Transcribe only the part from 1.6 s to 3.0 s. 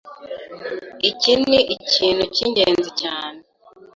ikintu cy’ingenzi